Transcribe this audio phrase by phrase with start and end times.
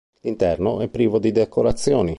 [0.21, 2.09] L'interno è privo di decorazioni.